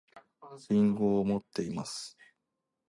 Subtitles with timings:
[0.71, 2.17] りんごを持っています